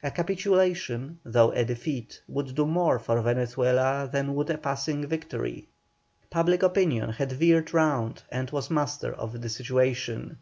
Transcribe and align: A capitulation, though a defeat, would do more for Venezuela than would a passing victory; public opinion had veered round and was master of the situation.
A 0.00 0.12
capitulation, 0.12 1.18
though 1.24 1.50
a 1.50 1.64
defeat, 1.64 2.22
would 2.28 2.54
do 2.54 2.66
more 2.66 3.00
for 3.00 3.20
Venezuela 3.20 4.08
than 4.12 4.36
would 4.36 4.48
a 4.48 4.56
passing 4.56 5.04
victory; 5.08 5.66
public 6.30 6.62
opinion 6.62 7.10
had 7.10 7.32
veered 7.32 7.74
round 7.74 8.22
and 8.30 8.48
was 8.52 8.70
master 8.70 9.12
of 9.12 9.40
the 9.40 9.48
situation. 9.48 10.36